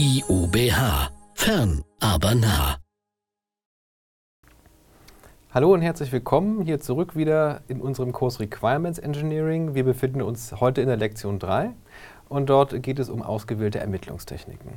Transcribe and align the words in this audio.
IUBH. 0.00 1.10
Fern, 1.34 1.82
aber 1.98 2.36
nah. 2.36 2.76
Hallo 5.50 5.74
und 5.74 5.82
herzlich 5.82 6.12
willkommen 6.12 6.62
hier 6.62 6.78
zurück 6.78 7.16
wieder 7.16 7.62
in 7.66 7.80
unserem 7.80 8.12
Kurs 8.12 8.38
Requirements 8.38 9.00
Engineering. 9.00 9.74
Wir 9.74 9.82
befinden 9.82 10.22
uns 10.22 10.60
heute 10.60 10.82
in 10.82 10.86
der 10.86 10.98
Lektion 10.98 11.40
3 11.40 11.72
und 12.28 12.48
dort 12.48 12.80
geht 12.80 13.00
es 13.00 13.10
um 13.10 13.22
ausgewählte 13.22 13.80
Ermittlungstechniken. 13.80 14.74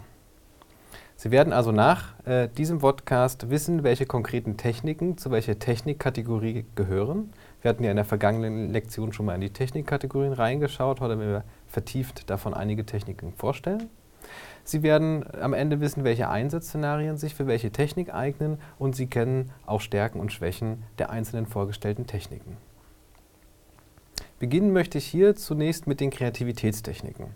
Sie 1.18 1.30
werden 1.30 1.54
also 1.54 1.72
nach 1.72 2.16
äh, 2.26 2.48
diesem 2.48 2.80
Podcast 2.80 3.52
wissen, 3.52 3.84
welche 3.84 4.08
konkreten 4.08 4.58
Techniken 4.58 5.20
zu 5.20 5.30
welcher 5.30 5.60
Technikkategorie 5.60 6.66
gehören. 6.74 7.32
Wir 7.62 7.70
hatten 7.70 7.84
ja 7.84 7.92
in 7.92 7.98
der 7.98 8.06
vergangenen 8.06 8.72
Lektion 8.72 9.14
schon 9.14 9.28
mal 9.28 9.36
in 9.36 9.42
die 9.42 9.54
Technikkategorien 9.54 10.34
reingeschaut. 10.34 11.00
Heute 11.00 11.20
werden 11.20 11.32
wir 11.32 11.44
vertieft 11.68 12.27
davon 12.31 12.55
einige 12.55 12.88
Techniken 12.88 13.34
vorstellen. 13.34 13.91
Sie 14.63 14.84
werden 14.84 15.26
am 15.40 15.53
Ende 15.53 15.81
wissen, 15.81 16.03
welche 16.03 16.30
Einsatzszenarien 16.30 17.17
sich 17.17 17.35
für 17.35 17.48
welche 17.48 17.72
Technik 17.72 18.13
eignen 18.13 18.59
und 18.80 18.95
Sie 18.95 19.08
kennen 19.08 19.52
auch 19.66 19.81
Stärken 19.81 20.20
und 20.20 20.31
Schwächen 20.31 20.84
der 20.98 21.09
einzelnen 21.09 21.45
vorgestellten 21.45 22.08
Techniken. 22.08 22.58
Beginnen 24.39 24.73
möchte 24.73 24.98
ich 24.98 25.05
hier 25.05 25.36
zunächst 25.36 25.88
mit 25.88 25.99
den 25.99 26.09
Kreativitätstechniken. 26.09 27.27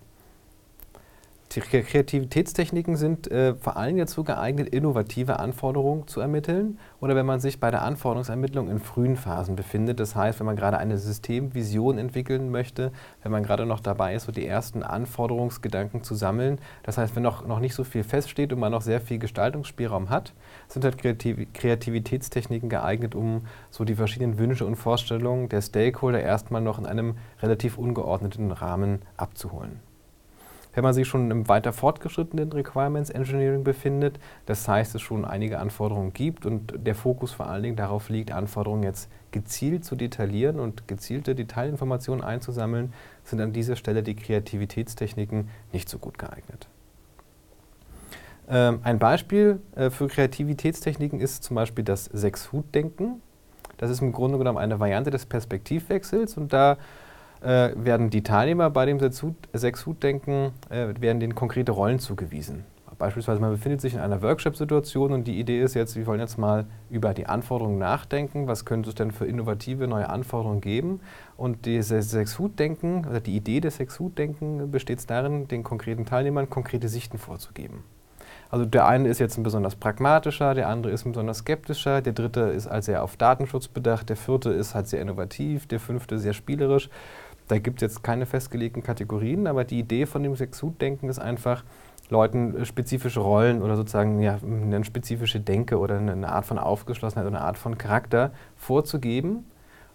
Die 1.56 1.62
Kreativitätstechniken 1.62 2.98
sind 2.98 3.32
äh, 3.32 3.56
vor 3.56 3.78
allem 3.78 3.96
dazu 3.96 4.26
geeignet, 4.26 4.68
innovative 4.68 5.40
Anforderungen 5.40 6.06
zu 6.06 6.20
ermitteln 6.20 6.78
oder 7.00 7.16
wenn 7.16 7.26
man 7.26 7.40
sich 7.40 7.62
bei 7.62 7.72
der 7.72 7.84
Anforderungsermittlung 7.84 8.70
in 8.70 8.80
frühen 8.80 9.16
Phasen 9.16 9.56
befindet. 9.56 10.02
Das 10.02 10.18
heißt, 10.18 10.38
wenn 10.40 10.48
man 10.48 10.58
gerade 10.58 10.78
eine 10.78 10.98
Systemvision 10.98 11.98
entwickeln 11.98 12.52
möchte, 12.52 12.92
wenn 13.24 13.32
man 13.32 13.44
gerade 13.44 13.66
noch 13.66 13.80
dabei 13.80 14.16
ist, 14.16 14.26
so 14.26 14.34
die 14.34 14.46
ersten 14.46 14.84
Anforderungsgedanken 14.84 16.04
zu 16.04 16.14
sammeln. 16.14 16.60
Das 16.84 16.98
heißt, 16.98 17.16
wenn 17.16 17.24
noch, 17.24 17.48
noch 17.48 17.62
nicht 17.62 17.74
so 17.74 17.86
viel 17.86 18.04
feststeht 18.04 18.52
und 18.52 18.60
man 18.60 18.74
noch 18.74 18.82
sehr 18.82 19.00
viel 19.00 19.20
Gestaltungsspielraum 19.20 20.10
hat, 20.10 20.34
sind 20.68 20.84
halt 20.84 20.98
Kreativ 20.98 21.48
Kreativitätstechniken 21.54 22.68
geeignet, 22.68 23.16
um 23.16 23.46
so 23.70 23.86
die 23.86 23.96
verschiedenen 23.96 24.38
Wünsche 24.38 24.66
und 24.66 24.76
Vorstellungen 24.76 25.48
der 25.48 25.62
Stakeholder 25.62 26.22
erstmal 26.22 26.62
noch 26.62 26.80
in 26.80 26.86
einem 26.86 27.16
relativ 27.42 27.78
ungeordneten 27.78 28.52
Rahmen 28.52 29.04
abzuholen 29.16 29.80
wenn 30.76 30.84
man 30.84 30.94
sich 30.94 31.08
schon 31.08 31.32
im 31.32 31.48
weiter 31.48 31.74
fortgeschrittenen 31.74 32.52
Requirements 32.52 33.10
Engineering 33.10 33.64
befindet. 33.64 34.20
Das 34.46 34.68
heißt, 34.68 34.94
es 34.94 35.02
schon 35.02 35.26
einige 35.26 35.60
Anforderungen 35.60 36.14
gibt 36.14 36.46
und 36.46 36.74
der 36.86 36.96
Fokus 36.96 37.32
vor 37.32 37.48
allen 37.48 37.64
Dingen 37.64 37.76
darauf 37.76 38.10
liegt, 38.10 38.32
Anforderungen 38.32 38.84
jetzt 38.84 39.10
gezielt 39.32 39.84
zu 39.86 39.96
detaillieren 39.96 40.60
und 40.60 40.88
gezielte 40.88 41.34
Detailinformationen 41.34 42.24
einzusammeln, 42.24 42.94
sind 43.24 43.42
an 43.42 43.54
dieser 43.54 43.76
Stelle 43.76 44.04
die 44.04 44.16
Kreativitätstechniken 44.16 45.50
nicht 45.74 45.90
so 45.90 45.98
gut 45.98 46.20
geeignet. 46.20 46.68
Ähm, 48.48 48.80
ein 48.84 49.00
Beispiel 49.00 49.60
äh, 49.76 49.90
für 49.90 50.08
Kreativitätstechniken 50.08 51.20
ist 51.20 51.44
zum 51.44 51.56
Beispiel 51.56 51.84
das 51.84 52.06
Sechs-Hut-Denken. 52.06 53.22
Das 53.78 53.90
ist 53.90 54.02
im 54.02 54.12
Grunde 54.12 54.38
genommen 54.38 54.58
eine 54.58 54.80
Variante 54.80 55.10
des 55.10 55.26
Perspektivwechsels 55.26 56.38
und 56.38 56.54
da 56.54 56.78
äh, 57.46 57.72
werden 57.76 58.10
die 58.10 58.24
Teilnehmer 58.24 58.70
bei 58.70 58.86
dem 58.86 59.00
Sechs-Hut-Denken 59.00 60.52
äh, 60.70 60.88
werden 61.00 61.20
denen 61.20 61.36
konkrete 61.36 61.72
Rollen 61.72 62.00
zugewiesen. 62.00 62.66
Beispielsweise 62.98 63.42
man 63.42 63.52
befindet 63.52 63.82
sich 63.82 63.94
in 63.94 64.00
einer 64.00 64.22
Workshop-Situation 64.22 65.12
und 65.12 65.26
die 65.26 65.38
Idee 65.38 65.62
ist 65.62 65.74
jetzt, 65.74 65.98
wir 65.98 66.08
wollen 66.08 66.22
jetzt 66.22 66.38
mal 66.38 66.66
über 66.90 67.14
die 67.14 67.26
Anforderungen 67.26 67.78
nachdenken. 67.78 68.48
Was 68.48 68.64
könnte 68.64 68.88
es 68.90 68.96
denn 68.96 69.12
für 69.12 69.26
innovative 69.26 69.88
neue 69.88 70.10
Anforderungen 70.10 70.62
geben? 70.62 71.02
Und 71.36 71.66
dieses 71.66 72.12
Sechs-Hut-Denken 72.12 73.06
oder 73.06 73.20
die 73.20 73.36
Idee 73.36 73.60
des 73.60 73.76
Sechs-Hut-Denken 73.78 74.72
besteht 74.72 75.10
darin, 75.10 75.50
den 75.50 75.64
konkreten 75.64 76.06
Teilnehmern 76.06 76.50
konkrete 76.50 76.88
Sichten 76.88 77.18
vorzugeben. 77.18 77.84
Also 78.50 78.66
der 78.66 78.88
eine 78.88 79.10
ist 79.10 79.20
jetzt 79.20 79.38
ein 79.38 79.44
besonders 79.44 79.76
pragmatischer, 79.76 80.54
der 80.54 80.70
andere 80.70 80.94
ist 80.94 81.06
ein 81.06 81.12
besonders 81.12 81.40
skeptischer, 81.40 82.02
der 82.02 82.14
dritte 82.14 82.42
ist 82.42 82.70
halt 82.70 82.84
sehr 82.84 83.04
auf 83.04 83.18
Datenschutz 83.18 83.68
bedacht, 83.68 84.08
der 84.08 84.16
vierte 84.16 84.52
ist 84.52 84.76
halt 84.76 84.88
sehr 84.88 85.02
innovativ, 85.02 85.68
der 85.68 85.80
fünfte 85.80 86.20
sehr 86.20 86.34
spielerisch. 86.34 86.90
Da 87.48 87.60
gibt 87.60 87.82
es 87.82 87.82
jetzt 87.82 88.04
keine 88.04 88.26
festgelegten 88.26 88.82
Kategorien, 88.82 89.48
aber 89.48 89.64
die 89.64 89.80
Idee 89.80 90.06
von 90.06 90.24
dem 90.24 90.36
Sexut-Denken 90.36 91.10
ist 91.10 91.20
einfach, 91.20 91.64
Leuten 92.10 92.66
spezifische 92.66 93.20
Rollen 93.20 93.62
oder 93.62 93.76
sozusagen 93.76 94.20
ja, 94.20 94.38
eine 94.44 94.84
spezifische 94.84 95.40
Denke 95.40 95.80
oder 95.80 95.98
eine 95.98 96.30
Art 96.30 96.46
von 96.46 96.60
Aufgeschlossenheit 96.60 97.28
oder 97.28 97.38
eine 97.38 97.46
Art 97.46 97.58
von 97.58 97.78
Charakter 97.78 98.32
vorzugeben. 98.56 99.46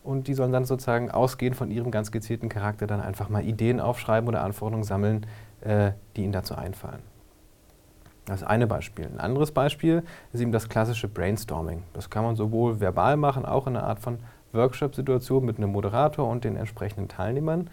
Und 0.02 0.28
die 0.28 0.34
sollen 0.34 0.52
dann 0.52 0.64
sozusagen 0.64 1.10
ausgehend 1.10 1.56
von 1.56 1.70
ihrem 1.70 1.90
ganz 1.90 2.10
gezielten 2.10 2.48
Charakter 2.48 2.86
dann 2.86 3.00
einfach 3.00 3.28
mal 3.28 3.44
Ideen 3.44 3.80
aufschreiben 3.80 4.28
oder 4.28 4.42
Anforderungen 4.42 4.82
sammeln, 4.82 5.26
äh, 5.60 5.92
die 6.16 6.22
ihnen 6.24 6.32
dazu 6.32 6.54
einfallen. 6.54 7.02
Das 8.24 8.42
ist 8.42 8.46
eine 8.46 8.66
Beispiel. 8.66 9.06
Ein 9.06 9.20
anderes 9.20 9.52
Beispiel 9.52 10.02
ist 10.32 10.40
eben 10.40 10.52
das 10.52 10.68
klassische 10.68 11.08
Brainstorming. 11.08 11.82
Das 11.92 12.10
kann 12.10 12.24
man 12.24 12.34
sowohl 12.34 12.80
verbal 12.80 13.16
machen, 13.16 13.44
auch 13.44 13.66
in 13.66 13.76
einer 13.76 13.86
Art 13.86 14.00
von 14.00 14.18
Workshop-Situation 14.52 15.44
mit 15.44 15.58
einem 15.58 15.70
Moderator 15.70 16.28
und 16.28 16.44
den 16.44 16.56
entsprechenden 16.56 17.08
Teilnehmern. 17.08 17.70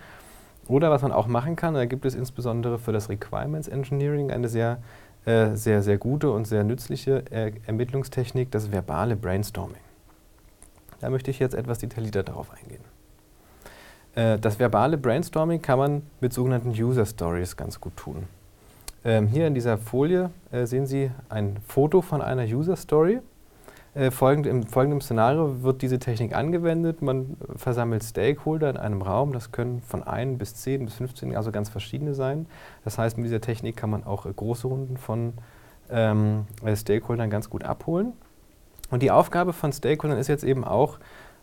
Oder 0.67 0.91
was 0.91 1.01
man 1.01 1.11
auch 1.11 1.27
machen 1.27 1.55
kann, 1.55 1.73
da 1.73 1.85
gibt 1.85 2.05
es 2.05 2.13
insbesondere 2.13 2.77
für 2.77 2.91
das 2.91 3.09
Requirements 3.09 3.67
Engineering 3.67 4.31
eine 4.31 4.49
sehr, 4.49 4.79
äh, 5.25 5.55
sehr, 5.55 5.81
sehr 5.81 5.97
gute 5.97 6.31
und 6.31 6.45
sehr 6.45 6.63
nützliche 6.63 7.23
äh, 7.31 7.53
Ermittlungstechnik, 7.65 8.51
das 8.51 8.71
verbale 8.71 9.15
Brainstorming. 9.15 9.81
Da 10.99 11.09
möchte 11.09 11.31
ich 11.31 11.39
jetzt 11.39 11.55
etwas 11.55 11.79
detaillierter 11.79 12.23
darauf 12.23 12.51
eingehen. 12.51 12.83
Äh, 14.15 14.39
das 14.39 14.59
verbale 14.59 14.97
Brainstorming 14.97 15.61
kann 15.61 15.79
man 15.79 16.01
mit 16.19 16.33
sogenannten 16.33 16.69
User 16.69 17.05
Stories 17.05 17.55
ganz 17.55 17.79
gut 17.79 17.95
tun. 17.95 18.27
Ähm, 19.05 19.27
hier 19.27 19.47
in 19.47 19.53
dieser 19.53 19.77
Folie 19.77 20.31
äh, 20.51 20.65
sehen 20.65 20.85
Sie 20.85 21.11
ein 21.29 21.57
Foto 21.65 22.01
von 22.01 22.21
einer 22.21 22.43
User 22.43 22.75
Story. 22.75 23.19
Äh, 23.97 24.11
folgend, 24.11 24.45
Im 24.45 24.61
folgenden 24.61 25.01
Szenario 25.01 25.63
wird 25.63 25.81
diese 25.81 25.97
Technik 25.97 26.35
angewendet. 26.35 27.01
Man 27.01 27.35
versammelt 27.55 28.03
Stakeholder 28.03 28.69
in 28.69 28.77
einem 28.77 29.01
Raum. 29.01 29.33
Das 29.33 29.51
können 29.51 29.81
von 29.81 30.03
1 30.03 30.37
bis 30.37 30.53
10 30.53 30.85
bis 30.85 30.93
15, 30.95 31.35
also 31.35 31.51
ganz 31.51 31.69
verschiedene 31.69 32.13
sein. 32.13 32.45
Das 32.83 32.99
heißt, 32.99 33.17
mit 33.17 33.25
dieser 33.25 33.41
Technik 33.41 33.75
kann 33.75 33.89
man 33.89 34.03
auch 34.03 34.27
äh, 34.27 34.33
große 34.35 34.67
Runden 34.67 34.97
von 34.97 35.33
ähm, 35.89 36.45
äh, 36.63 36.75
Stakeholdern 36.75 37.31
ganz 37.31 37.49
gut 37.49 37.63
abholen. 37.63 38.13
Und 38.91 39.01
die 39.01 39.09
Aufgabe 39.09 39.51
von 39.51 39.73
Stakeholdern 39.73 40.19
ist 40.19 40.27
jetzt 40.27 40.43
eben 40.43 40.63
auch, 40.63 40.99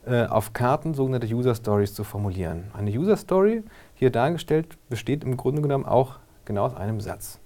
äh, 0.07 0.27
auf 0.27 0.53
Karten 0.53 0.95
sogenannte 0.95 1.27
User 1.27 1.57
Stories 1.57 1.93
zu 1.93 2.05
formulieren. 2.05 2.71
Eine 2.73 2.93
User 2.93 3.17
Story, 3.17 3.65
hier 3.95 4.11
dargestellt, 4.11 4.79
besteht 4.89 5.25
im 5.25 5.37
Grunde 5.37 5.61
genommen 5.61 5.87
auch 5.87 6.21
genau 6.45 6.67
aus 6.67 6.77
einem 6.77 7.01
Satz. 7.01 7.41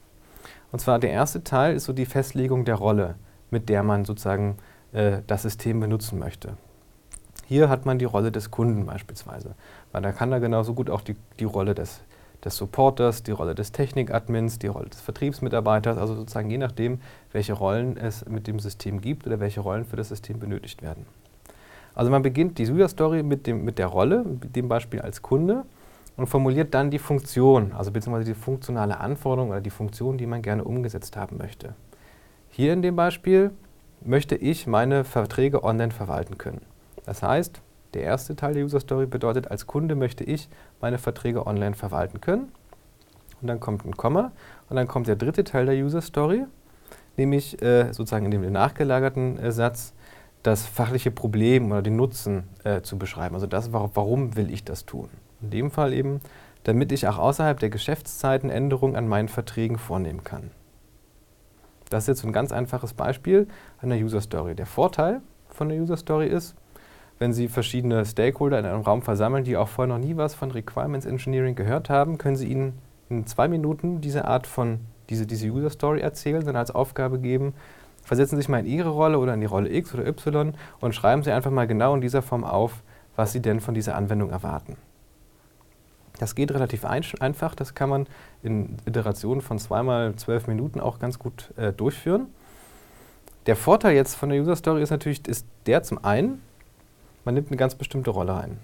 Und 0.71 0.81
zwar 0.81 0.99
der 0.99 1.13
erste 1.13 1.43
Teil 1.45 1.75
ist 1.77 1.85
so 1.85 1.95
die 1.95 2.05
Festlegung 2.05 2.67
der 2.67 2.75
Rolle, 2.75 3.15
mit 3.51 3.71
der 3.71 3.83
man 3.83 4.05
sozusagen 4.05 4.59
äh, 4.93 5.19
das 5.27 5.43
System 5.43 5.81
benutzen 5.81 6.19
möchte. 6.19 6.55
Hier 7.47 7.69
hat 7.69 7.87
man 7.87 7.99
die 7.99 8.05
Rolle 8.05 8.31
des 8.31 8.51
Kunden 8.51 8.85
beispielsweise, 8.85 9.55
weil 9.93 10.03
da 10.03 10.13
kann 10.13 10.33
er 10.33 10.41
genauso 10.41 10.75
gut 10.75 10.91
auch 10.91 11.01
die, 11.01 11.17
die 11.41 11.45
Rolle 11.45 11.75
des, 11.75 12.03
des 12.45 12.57
Supporters, 12.57 13.23
die 13.23 13.31
Rolle 13.31 13.55
des 13.55 13.73
Technikadmins, 13.73 14.59
die 14.59 14.67
Rolle 14.67 14.91
des 14.91 15.01
Vertriebsmitarbeiters, 15.01 15.97
also 15.97 16.15
sozusagen 16.15 16.51
je 16.51 16.59
nachdem, 16.59 17.01
welche 17.33 17.55
Rollen 17.55 17.97
es 17.97 18.27
mit 18.27 18.47
dem 18.47 18.61
System 18.61 19.01
gibt 19.01 19.27
oder 19.27 19.41
welche 19.41 19.61
Rollen 19.61 19.87
für 19.87 19.97
das 19.97 20.11
System 20.11 20.39
benötigt 20.39 20.83
werden. 20.83 21.07
Also 21.95 22.11
man 22.11 22.23
beginnt 22.23 22.59
die 22.59 22.71
User 22.71 22.89
Story 22.89 23.23
mit, 23.23 23.47
mit 23.47 23.79
der 23.79 23.87
Rolle, 23.87 24.25
mit 24.25 24.55
dem 24.55 24.69
Beispiel 24.69 25.01
als 25.01 25.23
Kunde 25.23 25.65
und 26.17 26.27
formuliert 26.27 26.75
dann 26.75 26.91
die 26.91 26.99
Funktion, 26.99 27.73
also 27.73 27.91
beziehungsweise 27.91 28.33
die 28.33 28.39
funktionale 28.39 29.01
Anforderung 29.01 29.51
oder 29.51 29.61
die 29.61 29.71
Funktion, 29.71 30.19
die 30.19 30.27
man 30.27 30.43
gerne 30.43 30.65
umgesetzt 30.65 31.17
haben 31.17 31.39
möchte. 31.39 31.75
Hier 32.51 32.73
in 32.73 32.83
dem 32.83 32.95
Beispiel 32.95 33.53
möchte 34.01 34.37
ich 34.37 34.67
meine 34.67 35.05
Verträge 35.05 35.65
online 35.65 35.93
verwalten 35.93 36.39
können. 36.39 36.63
Das 37.05 37.23
heißt, 37.23 37.61
der 37.95 38.03
erste 38.03 38.37
Teil 38.37 38.55
der 38.55 38.65
User 38.65 38.81
Story 38.81 39.07
bedeutet, 39.07 39.51
als 39.51 39.67
Kunde 39.67 39.95
möchte 39.95 40.25
ich 40.25 40.49
meine 40.81 40.99
Verträge 40.99 41.47
online 41.47 41.75
verwalten 41.75 42.21
können. 42.21 42.53
Und 43.41 43.49
dann 43.49 43.61
kommt 43.61 43.85
ein 43.85 43.97
Komma 43.97 44.33
und 44.69 44.77
dann 44.77 44.89
kommt 44.89 45.07
der 45.07 45.17
dritte 45.17 45.45
Teil 45.45 45.67
der 45.67 45.77
User 45.77 46.03
Story, 46.03 46.45
nämlich 47.17 47.63
äh, 47.63 47.93
sozusagen 47.93 48.27
in 48.27 48.31
dem 48.31 48.53
nachgelagerten 48.53 49.39
äh, 49.39 49.53
Satz 49.53 49.95
das 50.43 50.67
fachliche 50.67 51.11
Problem 51.11 51.71
oder 51.71 51.83
den 51.83 51.97
Nutzen 51.97 52.45
äh, 52.65 52.83
zu 52.83 52.99
beschreiben. 52.99 53.35
Also 53.35 53.47
das, 53.47 53.73
warum 53.73 54.37
will 54.37 54.51
ich 54.53 54.65
das 54.65 54.87
tun? 54.87 55.09
In 55.41 55.51
dem 55.51 55.71
Fall 55.71 55.93
eben, 55.93 56.21
damit 56.65 56.93
ich 56.93 57.07
auch 57.09 57.19
außerhalb 57.19 57.59
der 57.59 57.71
Geschäftszeiten 57.71 58.51
Änderungen 58.51 58.97
an 58.97 59.09
meinen 59.09 59.29
Verträgen 59.29 59.79
vornehmen 59.79 60.25
kann. 60.25 60.51
Das 61.91 62.05
ist 62.05 62.09
jetzt 62.09 62.25
ein 62.25 62.33
ganz 62.33 62.53
einfaches 62.53 62.93
Beispiel 62.93 63.49
einer 63.81 63.97
User 63.97 64.21
Story. 64.21 64.55
Der 64.55 64.67
Vorteil 64.67 65.21
von 65.49 65.69
der 65.69 65.79
User 65.79 65.97
Story 65.97 66.27
ist, 66.27 66.55
wenn 67.19 67.33
Sie 67.33 67.49
verschiedene 67.49 68.05
Stakeholder 68.05 68.59
in 68.59 68.67
einem 68.67 68.83
Raum 68.83 69.03
versammeln, 69.03 69.45
die 69.45 69.57
auch 69.57 69.69
vorher 69.69 69.93
noch 69.93 70.05
nie 70.05 70.17
was 70.17 70.35
von 70.35 70.51
Requirements 70.51 71.07
Engineering 71.07 71.55
gehört 71.55 71.91
haben, 71.91 72.19
können 72.19 72.37
Sie 72.37 72.47
ihnen 72.47 72.79
in 73.09 73.27
zwei 73.27 73.49
Minuten 73.49 74.01
diese 74.01 74.27
Art 74.27 74.47
von, 74.47 74.81
diese, 75.09 75.27
diese 75.27 75.49
User 75.49 75.71
Story 75.71 76.01
erzählen, 76.01 76.45
dann 76.45 76.57
als 76.57 76.71
Aufgabe 76.71 77.19
geben, 77.19 77.55
versetzen 78.03 78.37
Sie 78.37 78.43
sich 78.43 78.49
mal 78.49 78.61
in 78.61 78.67
Ihre 78.67 78.91
Rolle 78.91 79.19
oder 79.19 79.35
in 79.35 79.41
die 79.41 79.47
Rolle 79.47 79.73
X 79.73 79.95
oder 79.95 80.07
Y 80.07 80.55
und 80.81 80.95
schreiben 80.95 81.23
Sie 81.23 81.33
einfach 81.33 81.51
mal 81.51 81.67
genau 81.67 81.95
in 81.95 82.01
dieser 82.01 82.23
Form 82.23 82.45
auf, 82.45 82.83
was 83.17 83.33
Sie 83.33 83.41
denn 83.41 83.61
von 83.61 83.75
dieser 83.75 83.97
Anwendung 83.97 84.31
erwarten. 84.31 84.77
Das 86.19 86.35
geht 86.35 86.53
relativ 86.53 86.85
ein, 86.85 87.05
einfach, 87.21 87.55
das 87.55 87.75
kann 87.75 87.89
man 87.89 88.07
in 88.43 88.77
Iterationen 88.87 89.41
von 89.41 89.59
zweimal 89.59 90.15
zwölf 90.17 90.47
Minuten 90.47 90.81
auch 90.81 90.99
ganz 90.99 91.19
gut 91.19 91.53
äh, 91.57 91.73
durchführen. 91.73 92.27
Der 93.47 93.57
Vorteil 93.57 93.95
jetzt 93.95 94.15
von 94.15 94.29
der 94.29 94.41
User 94.41 94.57
Story 94.57 94.83
ist 94.83 94.91
natürlich 94.91 95.27
ist 95.27 95.47
der 95.67 95.83
zum 95.83 96.05
einen, 96.05 96.43
man 97.25 97.35
nimmt 97.35 97.49
eine 97.49 97.57
ganz 97.57 97.75
bestimmte 97.75 98.11
Rolle 98.11 98.35
ein. 98.35 98.59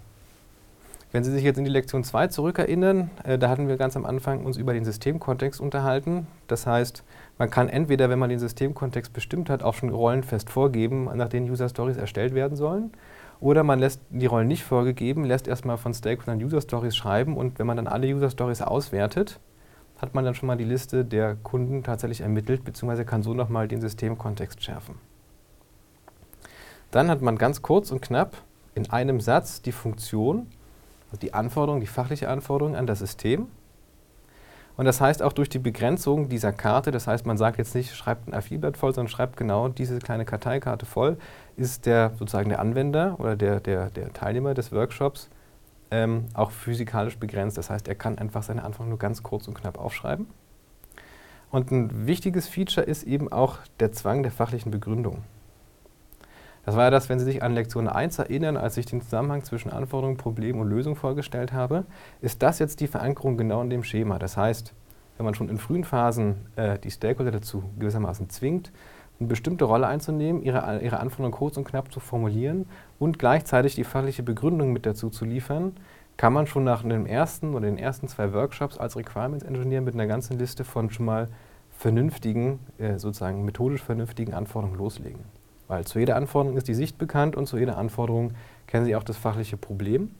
Wenn 1.15 1.23
Sie 1.23 1.31
sich 1.31 1.45
jetzt 1.45 1.59
in 1.59 1.65
die 1.65 1.71
Lektion 1.71 2.03
2 2.03 2.27
zurückerinnern, 2.27 3.09
äh, 3.23 3.39
da 3.39 3.49
hatten 3.49 3.69
wir 3.69 3.77
ganz 3.77 3.97
am 3.97 4.05
Anfang 4.05 4.45
uns 4.45 4.57
über 4.57 4.73
den 4.73 4.85
Systemkontext 4.85 5.61
unterhalten. 5.61 6.27
Das 6.49 6.67
heißt, 6.67 7.05
man 7.39 7.51
kann 7.51 7.69
entweder, 7.69 8.11
wenn 8.11 8.19
man 8.19 8.31
den 8.31 8.41
Systemkontext 8.41 9.13
bestimmt 9.13 9.49
hat, 9.49 9.63
auch 9.63 9.75
schon 9.75 9.91
Rollen 9.91 10.25
fest 10.25 10.51
vorgeben, 10.51 11.09
nach 11.15 11.29
denen 11.29 11.49
User 11.49 11.69
Stories 11.69 11.97
erstellt 11.97 12.35
werden 12.35 12.57
sollen. 12.57 12.91
Oder 13.45 13.63
man 13.63 13.79
lässt 13.79 14.01
die 14.09 14.25
Rollen 14.25 14.49
nicht 14.49 14.65
vorgegeben, 14.65 15.23
lässt 15.23 15.49
erstmal 15.49 15.77
von 15.77 15.93
Stakeholdern 15.93 16.43
User 16.43 16.63
Stories 16.63 16.97
schreiben 16.97 17.37
und 17.37 17.59
wenn 17.59 17.67
man 17.67 17.77
dann 17.77 17.87
alle 17.87 18.07
User 18.07 18.31
Stories 18.31 18.63
auswertet, 18.63 19.39
hat 19.99 20.15
man 20.15 20.25
dann 20.25 20.35
schon 20.35 20.47
mal 20.47 20.57
die 20.57 20.65
Liste 20.65 21.05
der 21.05 21.35
Kunden 21.35 21.83
tatsächlich 21.83 22.23
ermittelt, 22.23 22.65
beziehungsweise 22.65 23.05
kann 23.05 23.23
so 23.23 23.35
nochmal 23.35 23.69
den 23.69 23.83
Systemkontext 23.83 24.65
schärfen. 24.65 24.95
Dann 26.91 27.11
hat 27.11 27.21
man 27.21 27.37
ganz 27.37 27.61
kurz 27.61 27.91
und 27.91 28.01
knapp 28.01 28.35
in 28.75 28.89
einem 28.89 29.21
Satz 29.21 29.61
die 29.61 29.73
Funktion, 29.73 30.47
die 31.21 31.35
Anforderung, 31.35 31.81
die 31.81 31.87
fachliche 31.87 32.31
Anforderung 32.31 32.75
an 32.75 32.87
das 32.87 33.01
System. 33.01 33.49
Und 34.77 34.87
das 34.87 35.01
heißt 35.01 35.23
auch 35.23 35.33
durch 35.33 35.49
die 35.49 35.61
Begrenzung 35.61 36.29
dieser 36.29 36.53
Karte, 36.53 36.91
das 36.91 37.07
heißt, 37.07 37.27
man 37.27 37.37
sagt 37.37 37.59
jetzt 37.59 37.75
nicht, 37.75 37.95
schreibt 37.95 38.27
ein 38.27 38.35
A4-Blatt 38.35 38.77
voll, 38.77 38.93
sondern 38.93 39.11
schreibt 39.11 39.37
genau 39.37 39.69
diese 39.69 39.99
kleine 40.01 40.25
Karteikarte 40.25 40.85
voll, 40.85 41.17
ist 41.57 41.87
der 41.87 42.13
sozusagen 42.19 42.49
der 42.49 42.59
Anwender 42.59 43.17
oder 43.21 43.37
der, 43.37 43.61
der, 43.61 43.91
der 43.91 44.13
Teilnehmer 44.13 44.55
des 44.55 44.73
Workshops 44.73 45.31
ähm, 45.93 46.27
auch 46.35 46.51
physikalisch 46.51 47.19
begrenzt. 47.19 47.57
Das 47.57 47.71
heißt, 47.71 47.87
er 47.87 47.95
kann 47.95 48.19
einfach 48.19 48.43
seine 48.43 48.65
Anforderungen 48.65 48.91
nur 48.91 48.99
ganz 48.99 49.23
kurz 49.23 49.47
und 49.47 49.55
knapp 49.55 49.79
aufschreiben. 49.79 50.27
Und 51.51 51.71
ein 51.71 52.09
wichtiges 52.09 52.49
Feature 52.49 52.85
ist 52.85 53.05
eben 53.05 53.31
auch 53.31 53.59
der 53.79 53.93
Zwang 53.93 54.25
der 54.25 54.33
fachlichen 54.33 54.73
Begründung. 54.73 55.23
Das 56.65 56.77
war 56.77 56.85
ja 56.85 56.91
das, 56.91 57.09
wenn 57.09 57.19
Sie 57.19 57.27
sich 57.27 57.43
an 57.43 57.53
Lektion 57.53 57.89
1 57.89 58.19
erinnern, 58.19 58.57
als 58.57 58.77
ich 58.77 58.87
den 58.87 59.03
Zusammenhang 59.03 59.45
zwischen 59.45 59.71
Anforderung, 59.71 60.17
Problem 60.17 60.61
und 60.61 60.69
Lösung 60.69 60.97
vorgestellt 60.97 61.53
habe, 61.53 61.85
ist 62.23 62.43
das 62.43 62.59
jetzt 62.59 62.81
die 62.81 62.87
Verankerung 62.87 63.37
genau 63.37 63.61
in 63.61 63.71
dem 63.71 63.85
Schema. 63.85 64.19
Das 64.19 64.37
heißt, 64.37 64.73
wenn 65.17 65.25
man 65.25 65.35
schon 65.35 65.49
in 65.49 65.59
frühen 65.59 65.85
Phasen 65.85 66.37
äh, 66.57 66.79
die 66.79 66.91
Stakeholder 66.91 67.33
dazu 67.33 67.65
gewissermaßen 67.79 68.31
zwingt, 68.31 68.73
eine 69.21 69.29
bestimmte 69.29 69.65
Rolle 69.65 69.87
einzunehmen, 69.87 70.43
ihre, 70.43 70.81
ihre 70.81 70.99
Anforderungen 70.99 71.33
kurz 71.33 71.57
und 71.57 71.65
knapp 71.65 71.93
zu 71.93 72.01
formulieren 72.01 72.67
und 72.99 73.19
gleichzeitig 73.19 73.75
die 73.75 73.85
fachliche 73.85 74.23
Begründung 74.23 74.73
mit 74.73 74.87
dazu 74.87 75.11
zu 75.11 75.25
liefern, 75.25 75.77
kann 76.17 76.33
man 76.33 76.47
schon 76.47 76.65
nach 76.65 76.83
dem 76.83 77.07
ersten 77.07 77.55
oder 77.55 77.67
den 77.67 77.79
ersten 77.79 78.09
zwei 78.09 78.33
Workshops 78.33 78.79
als 78.79 78.97
Requirements 78.97 79.45
Engineer 79.45 79.83
mit 79.83 79.95
einer 79.95 80.07
ganzen 80.07 80.39
Liste 80.39 80.65
von 80.65 80.91
schon 80.91 81.07
mal 81.07 81.29
vernünftigen, 81.71 82.61
äh, 82.79 82.99
sozusagen 82.99 83.45
methodisch 83.45 83.83
vernünftigen 83.83 84.33
Anforderungen 84.33 84.79
loslegen. 84.79 85.21
Weil 85.69 85.85
zu 85.85 85.99
jeder 85.99 86.17
Anforderung 86.17 86.57
ist 86.57 86.69
die 86.69 86.75
Sicht 86.75 86.99
bekannt 86.99 87.37
und 87.37 87.47
zu 87.47 87.59
jeder 87.59 87.79
Anforderung 87.79 88.35
kennen 88.67 88.85
Sie 88.85 88.97
auch 88.97 89.03
das 89.03 89.17
fachliche 89.17 89.57
Problem. 89.57 90.11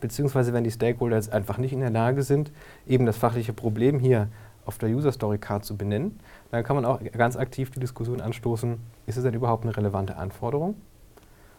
Beziehungsweise 0.00 0.52
wenn 0.52 0.64
die 0.64 0.70
Stakeholder 0.70 1.16
jetzt 1.16 1.32
einfach 1.32 1.58
nicht 1.58 1.72
in 1.72 1.80
der 1.80 1.90
Lage 1.90 2.22
sind, 2.22 2.52
eben 2.86 3.06
das 3.06 3.16
fachliche 3.16 3.52
Problem 3.52 3.98
hier 3.98 4.28
auf 4.64 4.78
der 4.78 4.88
User 4.90 5.12
Story 5.12 5.38
Card 5.38 5.64
zu 5.64 5.76
benennen, 5.76 6.20
dann 6.50 6.64
kann 6.64 6.76
man 6.76 6.84
auch 6.84 7.00
ganz 7.12 7.36
aktiv 7.36 7.70
die 7.70 7.80
Diskussion 7.80 8.20
anstoßen, 8.20 8.78
ist 9.06 9.16
es 9.16 9.24
denn 9.24 9.34
überhaupt 9.34 9.64
eine 9.64 9.76
relevante 9.76 10.16
Anforderung? 10.16 10.76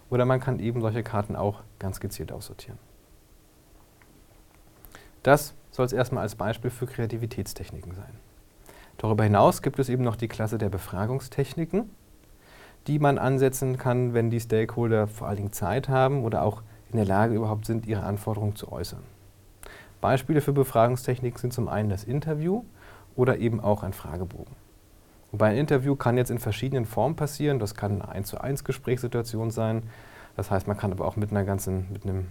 Oder 0.10 0.26
man 0.26 0.40
kann 0.40 0.60
eben 0.60 0.82
solche 0.82 1.04
Karten 1.04 1.36
auch 1.36 1.62
ganz 1.80 2.00
gezielt 2.00 2.32
aussortieren. 2.32 2.78
Das 5.24 5.54
soll 5.72 5.86
es 5.86 5.94
erstmal 5.94 6.24
als 6.24 6.36
Beispiel 6.36 6.72
für 6.72 6.86
Kreativitätstechniken 6.86 7.94
sein. 7.94 8.14
Darüber 8.98 9.24
hinaus 9.24 9.62
gibt 9.62 9.80
es 9.80 9.90
eben 9.90 10.04
noch 10.04 10.16
die 10.16 10.28
Klasse 10.28 10.58
der 10.58 10.70
Befragungstechniken 10.70 11.90
die 12.88 13.00
man 13.00 13.18
ansetzen 13.18 13.78
kann, 13.78 14.14
wenn 14.14 14.30
die 14.30 14.40
Stakeholder 14.40 15.08
vor 15.08 15.28
allen 15.28 15.38
Dingen 15.38 15.54
Zeit 15.54 15.90
haben 15.90 16.24
oder 16.24 16.44
auch 16.44 16.62
in 16.92 16.98
der 16.98 17.06
Lage 17.06 17.36
überhaupt 17.36 17.66
sind, 17.66 17.86
ihre 17.86 18.04
Anforderungen 18.04 18.56
zu 18.56 18.72
äußern. 18.72 19.04
Beispiele 20.02 20.42
für 20.42 20.52
Befragungstechniken 20.52 21.40
sind 21.40 21.54
zum 21.54 21.68
einen 21.68 21.90
das 21.90 22.04
Interview 22.04 22.64
oder 23.16 23.38
eben 23.38 23.60
auch 23.60 23.84
ein 23.84 23.94
Fragebogen. 23.94 24.56
Wobei 25.32 25.50
ein 25.50 25.58
Interview 25.58 25.96
kann 25.96 26.18
jetzt 26.18 26.32
in 26.32 26.40
verschiedenen 26.40 26.86
Formen 26.86 27.16
passieren. 27.16 27.60
Das 27.60 27.76
kann 27.76 28.02
eine 28.02 28.10
1 28.10 28.28
zu 28.28 28.42
1 28.42 28.64
Gesprächssituation 28.64 29.52
sein. 29.52 29.84
Das 30.36 30.52
heißt, 30.52 30.68
man 30.68 30.78
kann 30.78 30.92
aber 30.92 31.06
auch 31.06 31.16
mit 31.16 31.32
einer 31.32 31.46
ganzen, 31.46 31.88
mit 31.92 32.06
einem 32.06 32.28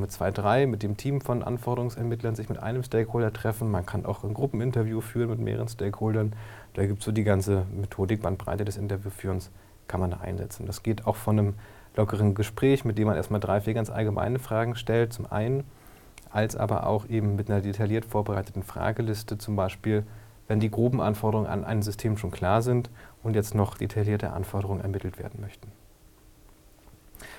mit 0.00 0.10
zwei, 0.10 0.32
drei, 0.32 0.66
mit 0.66 0.82
dem 0.82 0.96
Team 0.96 1.20
von 1.20 1.44
Anforderungsermittlern 1.44 2.34
sich 2.34 2.48
mit 2.48 2.60
einem 2.60 2.82
Stakeholder 2.82 3.32
treffen. 3.32 3.70
Man 3.70 3.86
kann 3.86 4.06
auch 4.06 4.24
ein 4.24 4.34
Gruppeninterview 4.34 5.00
führen 5.00 5.30
mit 5.30 5.38
mehreren 5.38 5.68
Stakeholdern. 5.68 6.32
Da 6.74 6.84
gibt 6.84 6.98
es 6.98 7.04
so 7.04 7.12
die 7.12 7.22
ganze 7.22 7.64
Methodik, 7.72 8.22
Bandbreite 8.22 8.64
des 8.64 8.76
Interviewführens 8.76 9.50
kann 9.88 10.00
man 10.00 10.10
da 10.10 10.18
einsetzen. 10.18 10.66
Das 10.66 10.82
geht 10.82 11.06
auch 11.06 11.16
von 11.16 11.38
einem 11.38 11.54
lockeren 11.96 12.34
Gespräch, 12.34 12.84
mit 12.84 12.98
dem 12.98 13.08
man 13.08 13.16
erstmal 13.16 13.40
drei, 13.40 13.60
vier 13.60 13.74
ganz 13.74 13.90
allgemeine 13.90 14.38
Fragen 14.38 14.76
stellt, 14.76 15.12
zum 15.12 15.30
einen, 15.30 15.64
als 16.30 16.56
aber 16.56 16.86
auch 16.86 17.08
eben 17.08 17.36
mit 17.36 17.50
einer 17.50 17.60
detailliert 17.60 18.04
vorbereiteten 18.04 18.62
Frageliste, 18.62 19.38
zum 19.38 19.56
Beispiel, 19.56 20.04
wenn 20.46 20.60
die 20.60 20.70
groben 20.70 21.00
Anforderungen 21.00 21.48
an 21.48 21.64
ein 21.64 21.82
System 21.82 22.16
schon 22.16 22.30
klar 22.30 22.62
sind 22.62 22.90
und 23.22 23.34
jetzt 23.34 23.54
noch 23.54 23.76
detaillierte 23.76 24.32
Anforderungen 24.32 24.80
ermittelt 24.80 25.18
werden 25.18 25.40
möchten. 25.40 25.72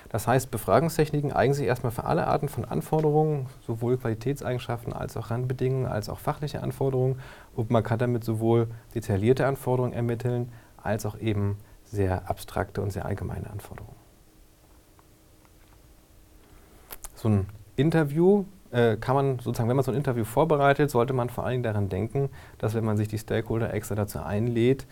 Das 0.09 0.27
heißt, 0.27 0.49
Befragungstechniken 0.49 1.31
eignen 1.31 1.53
sich 1.53 1.67
erstmal 1.67 1.91
für 1.91 2.03
alle 2.03 2.27
Arten 2.27 2.49
von 2.49 2.65
Anforderungen, 2.65 3.45
sowohl 3.61 3.97
Qualitätseigenschaften 3.97 4.91
als 4.91 5.15
auch 5.15 5.29
Randbedingungen, 5.29 5.85
als 5.85 6.09
auch 6.09 6.19
fachliche 6.19 6.63
Anforderungen. 6.63 7.19
Und 7.55 7.69
man 7.69 7.83
kann 7.83 7.99
damit 7.99 8.23
sowohl 8.23 8.67
detaillierte 8.95 9.45
Anforderungen 9.45 9.93
ermitteln, 9.93 10.51
als 10.81 11.05
auch 11.05 11.17
eben 11.19 11.57
sehr 11.91 12.30
abstrakte 12.30 12.81
und 12.81 12.91
sehr 12.91 13.06
allgemeine 13.06 13.50
Anforderungen. 13.50 13.95
So 17.15 17.30
ein 17.30 17.47
Interview 17.75 18.45
äh, 18.71 18.97
kann 18.97 19.15
man 19.15 19.39
sozusagen, 19.39 19.69
wenn 19.69 19.75
man 19.75 19.83
so 19.83 19.91
ein 19.91 19.97
Interview 19.97 20.24
vorbereitet, 20.24 20.89
sollte 20.89 21.13
man 21.13 21.30
vor 21.30 21.44
allen 21.44 21.53
Dingen 21.53 21.63
daran 21.63 21.89
denken, 21.89 22.30
dass 22.57 22.75
wenn 22.75 22.86
man 22.86 22.97
sich 22.97 23.07
die 23.07 23.18
Stakeholder 23.18 23.74
extra 23.74 23.95
dazu 23.95 24.19
einlädt, 24.19 24.86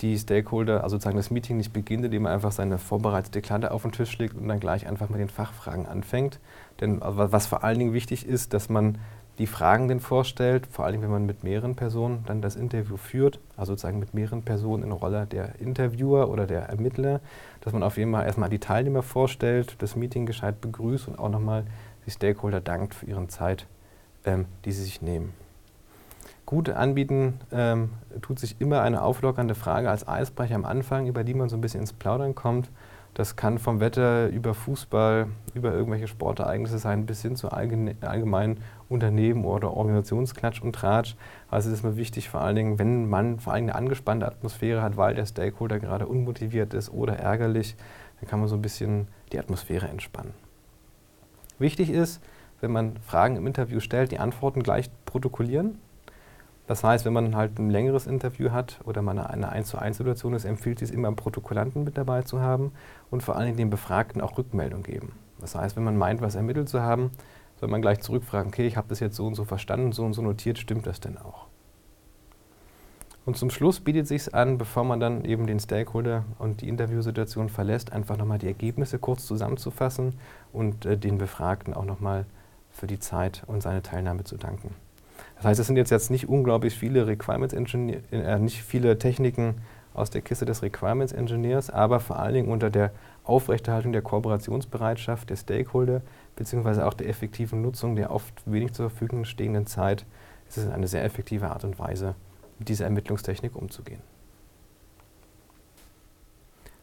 die 0.00 0.18
Stakeholder, 0.18 0.82
also 0.82 0.96
sozusagen 0.96 1.16
das 1.16 1.30
Meeting 1.30 1.56
nicht 1.56 1.72
beginnt, 1.72 2.04
indem 2.04 2.22
man 2.22 2.32
einfach 2.32 2.52
seine 2.52 2.78
vorbereitete 2.78 3.40
Kladde 3.42 3.70
auf 3.70 3.82
den 3.82 3.92
Tisch 3.92 4.18
legt 4.18 4.34
und 4.34 4.48
dann 4.48 4.60
gleich 4.60 4.86
einfach 4.86 5.08
mit 5.08 5.20
den 5.20 5.28
Fachfragen 5.28 5.86
anfängt. 5.86 6.40
Denn 6.80 7.00
was 7.00 7.46
vor 7.46 7.62
allen 7.62 7.78
Dingen 7.78 7.92
wichtig 7.92 8.26
ist, 8.26 8.54
dass 8.54 8.68
man 8.68 8.98
die 9.38 9.46
Fragenden 9.46 9.98
vorstellt, 10.00 10.66
vor 10.70 10.84
allem 10.84 11.02
wenn 11.02 11.10
man 11.10 11.26
mit 11.26 11.42
mehreren 11.42 11.74
Personen 11.74 12.22
dann 12.26 12.40
das 12.40 12.54
Interview 12.54 12.96
führt, 12.96 13.40
also 13.56 13.72
sozusagen 13.72 13.98
mit 13.98 14.14
mehreren 14.14 14.42
Personen 14.42 14.84
in 14.84 14.92
Rolle 14.92 15.26
der 15.26 15.58
Interviewer 15.60 16.28
oder 16.30 16.46
der 16.46 16.62
Ermittler, 16.62 17.20
dass 17.60 17.72
man 17.72 17.82
auf 17.82 17.96
jeden 17.96 18.12
Fall 18.12 18.26
erstmal 18.26 18.48
die 18.48 18.60
Teilnehmer 18.60 19.02
vorstellt, 19.02 19.76
das 19.78 19.96
Meeting 19.96 20.26
gescheit 20.26 20.60
begrüßt 20.60 21.08
und 21.08 21.18
auch 21.18 21.30
nochmal 21.30 21.64
die 22.06 22.10
Stakeholder 22.10 22.60
dankt 22.60 22.94
für 22.94 23.06
ihre 23.06 23.26
Zeit, 23.26 23.66
ähm, 24.24 24.46
die 24.64 24.72
sie 24.72 24.84
sich 24.84 25.02
nehmen. 25.02 25.32
Gut 26.46 26.68
anbieten 26.68 27.40
ähm, 27.50 27.90
tut 28.20 28.38
sich 28.38 28.60
immer 28.60 28.82
eine 28.82 29.02
auflockernde 29.02 29.54
Frage 29.54 29.90
als 29.90 30.06
Eisbrecher 30.06 30.54
am 30.54 30.64
Anfang, 30.64 31.06
über 31.06 31.24
die 31.24 31.34
man 31.34 31.48
so 31.48 31.56
ein 31.56 31.60
bisschen 31.60 31.80
ins 31.80 31.92
Plaudern 31.92 32.34
kommt 32.34 32.68
das 33.14 33.36
kann 33.36 33.58
vom 33.58 33.78
Wetter 33.78 34.28
über 34.28 34.54
Fußball, 34.54 35.28
über 35.54 35.72
irgendwelche 35.72 36.08
Sportereignisse 36.08 36.78
sein, 36.78 37.06
bis 37.06 37.22
hin 37.22 37.36
zu 37.36 37.50
allgemeinen 37.50 38.58
Unternehmen 38.88 39.44
oder 39.44 39.72
Organisationsklatsch 39.76 40.62
und 40.62 40.74
Tratsch. 40.74 41.16
Also 41.50 41.70
es 41.70 41.76
ist 41.76 41.84
mir 41.84 41.96
wichtig, 41.96 42.28
vor 42.28 42.40
allen 42.40 42.56
Dingen, 42.56 42.78
wenn 42.78 43.08
man 43.08 43.40
vor 43.40 43.52
allem 43.52 43.64
eine 43.64 43.74
angespannte 43.74 44.26
Atmosphäre 44.26 44.82
hat, 44.82 44.96
weil 44.96 45.14
der 45.14 45.26
Stakeholder 45.26 45.78
gerade 45.78 46.06
unmotiviert 46.06 46.74
ist 46.74 46.90
oder 46.92 47.18
ärgerlich, 47.18 47.76
dann 48.20 48.28
kann 48.28 48.40
man 48.40 48.48
so 48.48 48.56
ein 48.56 48.62
bisschen 48.62 49.08
die 49.32 49.38
Atmosphäre 49.38 49.88
entspannen. 49.88 50.34
Wichtig 51.58 51.90
ist, 51.90 52.22
wenn 52.60 52.72
man 52.72 52.96
Fragen 52.98 53.36
im 53.36 53.46
Interview 53.46 53.80
stellt, 53.80 54.10
die 54.10 54.18
Antworten 54.18 54.62
gleich 54.62 54.90
protokollieren. 55.04 55.78
Das 56.66 56.82
heißt, 56.82 57.04
wenn 57.04 57.12
man 57.12 57.36
halt 57.36 57.58
ein 57.58 57.68
längeres 57.68 58.06
Interview 58.06 58.50
hat 58.50 58.80
oder 58.84 59.02
man 59.02 59.18
eine 59.18 59.50
1 59.50 59.68
zu 59.68 59.78
1 59.78 59.98
Situation 59.98 60.32
ist, 60.32 60.46
empfiehlt 60.46 60.80
es 60.80 60.90
immer 60.90 61.08
einen 61.08 61.16
Protokollanten 61.16 61.84
mit 61.84 61.98
dabei 61.98 62.22
zu 62.22 62.40
haben 62.40 62.72
und 63.10 63.22
vor 63.22 63.36
allem 63.36 63.56
den 63.56 63.68
Befragten 63.68 64.22
auch 64.22 64.38
Rückmeldung 64.38 64.82
geben. 64.82 65.12
Das 65.40 65.54
heißt, 65.54 65.76
wenn 65.76 65.84
man 65.84 65.98
meint, 65.98 66.22
was 66.22 66.36
ermittelt 66.36 66.70
zu 66.70 66.80
haben, 66.80 67.10
soll 67.64 67.70
man 67.70 67.80
gleich 67.80 68.00
zurückfragen, 68.00 68.48
okay, 68.52 68.66
ich 68.66 68.76
habe 68.76 68.88
das 68.88 69.00
jetzt 69.00 69.16
so 69.16 69.26
und 69.26 69.36
so 69.36 69.44
verstanden, 69.44 69.92
so 69.92 70.04
und 70.04 70.12
so 70.12 70.20
notiert, 70.20 70.58
stimmt 70.58 70.86
das 70.86 71.00
denn 71.00 71.16
auch? 71.16 71.46
Und 73.24 73.38
zum 73.38 73.48
Schluss 73.48 73.80
bietet 73.80 74.02
es 74.02 74.08
sich 74.10 74.34
an, 74.34 74.58
bevor 74.58 74.84
man 74.84 75.00
dann 75.00 75.24
eben 75.24 75.46
den 75.46 75.58
Stakeholder 75.58 76.26
und 76.38 76.60
die 76.60 76.68
Interviewsituation 76.68 77.48
verlässt, 77.48 77.90
einfach 77.90 78.18
nochmal 78.18 78.36
die 78.36 78.48
Ergebnisse 78.48 78.98
kurz 78.98 79.24
zusammenzufassen 79.24 80.12
und 80.52 80.84
äh, 80.84 80.98
den 80.98 81.16
Befragten 81.16 81.72
auch 81.72 81.86
nochmal 81.86 82.26
für 82.70 82.86
die 82.86 82.98
Zeit 82.98 83.44
und 83.46 83.62
seine 83.62 83.80
Teilnahme 83.80 84.24
zu 84.24 84.36
danken. 84.36 84.74
Das 85.36 85.46
heißt, 85.46 85.60
es 85.60 85.66
sind 85.66 85.78
jetzt, 85.78 85.90
jetzt 85.90 86.10
nicht 86.10 86.28
unglaublich 86.28 86.74
viele 86.78 87.06
Requirements 87.06 87.54
Engineer, 87.54 88.00
äh, 88.12 88.38
nicht 88.38 88.62
viele 88.62 88.98
Techniken 88.98 89.54
aus 89.94 90.10
der 90.10 90.20
Kiste 90.20 90.44
des 90.44 90.60
Requirements 90.60 91.14
Engineers, 91.14 91.70
aber 91.70 91.98
vor 92.00 92.18
allen 92.18 92.34
Dingen 92.34 92.48
unter 92.48 92.68
der 92.68 92.90
Aufrechterhaltung 93.24 93.92
der 93.92 94.02
Kooperationsbereitschaft 94.02 95.30
der 95.30 95.36
Stakeholder 95.36 96.02
beziehungsweise 96.36 96.86
auch 96.86 96.94
der 96.94 97.08
effektiven 97.08 97.62
Nutzung 97.62 97.96
der 97.96 98.10
oft 98.10 98.42
wenig 98.44 98.72
zur 98.72 98.90
Verfügung 98.90 99.24
stehenden 99.24 99.66
Zeit 99.66 100.04
ist 100.48 100.58
es 100.58 100.68
eine 100.68 100.86
sehr 100.86 101.04
effektive 101.04 101.50
Art 101.50 101.64
und 101.64 101.78
Weise, 101.78 102.14
mit 102.58 102.68
dieser 102.68 102.84
Ermittlungstechnik 102.84 103.56
umzugehen. 103.56 104.00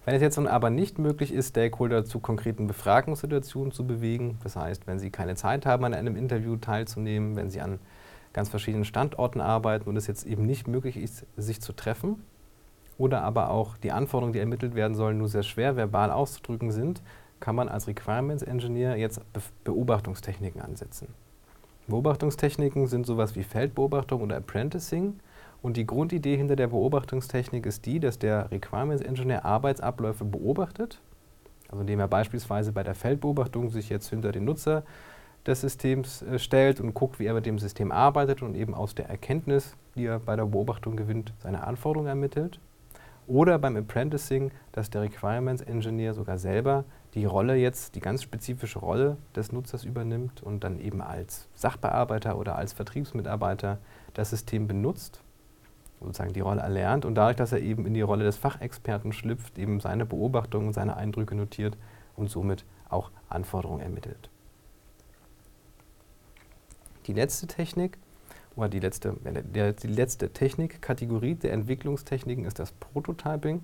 Wenn 0.03 0.15
es 0.15 0.21
jetzt 0.21 0.37
nun 0.37 0.47
aber 0.47 0.71
nicht 0.71 0.97
möglich 0.97 1.31
ist, 1.31 1.49
Stakeholder 1.49 2.03
zu 2.05 2.19
konkreten 2.19 2.65
Befragungssituationen 2.65 3.71
zu 3.71 3.85
bewegen, 3.85 4.39
das 4.43 4.55
heißt, 4.55 4.87
wenn 4.87 4.97
sie 4.97 5.11
keine 5.11 5.35
Zeit 5.35 5.67
haben, 5.67 5.85
an 5.85 5.93
einem 5.93 6.15
Interview 6.15 6.55
teilzunehmen, 6.55 7.35
wenn 7.35 7.51
sie 7.51 7.61
an 7.61 7.77
ganz 8.33 8.49
verschiedenen 8.49 8.85
Standorten 8.85 9.41
arbeiten 9.41 9.87
und 9.87 9.97
es 9.97 10.07
jetzt 10.07 10.25
eben 10.25 10.45
nicht 10.45 10.67
möglich 10.67 10.97
ist, 10.97 11.27
sich 11.37 11.61
zu 11.61 11.73
treffen, 11.73 12.23
oder 12.97 13.23
aber 13.23 13.49
auch 13.49 13.77
die 13.77 13.91
Anforderungen, 13.91 14.33
die 14.33 14.39
ermittelt 14.39 14.75
werden 14.75 14.95
sollen, 14.95 15.17
nur 15.17 15.27
sehr 15.27 15.43
schwer 15.43 15.75
verbal 15.75 16.11
auszudrücken 16.11 16.71
sind, 16.71 17.01
kann 17.39 17.55
man 17.55 17.69
als 17.69 17.87
Requirements 17.87 18.43
Engineer 18.43 18.95
jetzt 18.97 19.21
Be 19.33 19.41
Beobachtungstechniken 19.63 20.61
ansetzen. 20.61 21.07
Beobachtungstechniken 21.87 22.87
sind 22.87 23.05
sowas 23.05 23.35
wie 23.35 23.43
Feldbeobachtung 23.43 24.21
oder 24.21 24.37
Apprenticing. 24.37 25.19
Und 25.61 25.77
die 25.77 25.85
Grundidee 25.85 26.37
hinter 26.37 26.55
der 26.55 26.67
Beobachtungstechnik 26.67 27.65
ist 27.65 27.85
die, 27.85 27.99
dass 27.99 28.17
der 28.17 28.49
Requirements 28.49 29.03
Engineer 29.03 29.45
Arbeitsabläufe 29.45 30.25
beobachtet, 30.25 30.99
also 31.69 31.81
indem 31.81 31.99
er 31.99 32.07
beispielsweise 32.07 32.71
bei 32.71 32.83
der 32.83 32.95
Feldbeobachtung 32.95 33.69
sich 33.69 33.89
jetzt 33.89 34.09
hinter 34.09 34.31
den 34.31 34.45
Nutzer 34.45 34.83
des 35.45 35.61
Systems 35.61 36.21
äh, 36.23 36.39
stellt 36.39 36.79
und 36.79 36.93
guckt, 36.93 37.19
wie 37.19 37.25
er 37.25 37.33
mit 37.33 37.45
dem 37.45 37.59
System 37.59 37.91
arbeitet 37.91 38.41
und 38.41 38.55
eben 38.55 38.73
aus 38.73 38.95
der 38.95 39.09
Erkenntnis, 39.09 39.75
die 39.95 40.05
er 40.05 40.19
bei 40.19 40.35
der 40.35 40.45
Beobachtung 40.45 40.95
gewinnt, 40.95 41.33
seine 41.39 41.65
Anforderungen 41.65 42.09
ermittelt. 42.09 42.59
Oder 43.31 43.59
beim 43.59 43.77
Apprenticing, 43.77 44.51
dass 44.73 44.89
der 44.89 45.03
Requirements 45.03 45.61
Engineer 45.61 46.13
sogar 46.13 46.37
selber 46.37 46.83
die 47.13 47.23
Rolle 47.23 47.55
jetzt, 47.55 47.95
die 47.95 48.01
ganz 48.01 48.23
spezifische 48.23 48.79
Rolle 48.79 49.15
des 49.33 49.53
Nutzers 49.53 49.85
übernimmt 49.85 50.43
und 50.43 50.65
dann 50.65 50.81
eben 50.81 51.01
als 51.01 51.47
Sachbearbeiter 51.55 52.37
oder 52.37 52.57
als 52.57 52.73
Vertriebsmitarbeiter 52.73 53.77
das 54.13 54.31
System 54.31 54.67
benutzt, 54.67 55.21
sozusagen 56.01 56.33
die 56.33 56.41
Rolle 56.41 56.59
erlernt 56.59 57.05
und 57.05 57.15
dadurch, 57.15 57.37
dass 57.37 57.53
er 57.53 57.61
eben 57.61 57.85
in 57.85 57.93
die 57.93 58.01
Rolle 58.01 58.25
des 58.25 58.35
Fachexperten 58.35 59.13
schlüpft, 59.13 59.57
eben 59.57 59.79
seine 59.79 60.05
Beobachtungen, 60.05 60.73
seine 60.73 60.97
Eindrücke 60.97 61.33
notiert 61.33 61.77
und 62.17 62.29
somit 62.29 62.65
auch 62.89 63.11
Anforderungen 63.29 63.79
ermittelt. 63.79 64.29
Die 67.07 67.13
letzte 67.13 67.47
Technik 67.47 67.97
oder 68.55 68.69
die 68.69 68.79
letzte, 68.79 69.15
die 69.23 69.87
letzte 69.87 70.29
Technikkategorie 70.29 71.35
der 71.35 71.53
Entwicklungstechniken 71.53 72.45
ist 72.45 72.59
das 72.59 72.71
Prototyping. 72.71 73.63